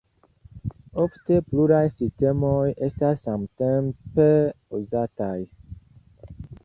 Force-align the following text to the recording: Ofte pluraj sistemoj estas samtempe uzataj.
Ofte 1.01 1.35
pluraj 1.49 1.83
sistemoj 1.99 2.63
estas 2.87 3.21
samtempe 3.27 4.27
uzataj. 4.79 5.39